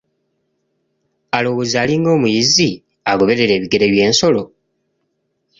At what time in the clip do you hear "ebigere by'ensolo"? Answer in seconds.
3.55-4.43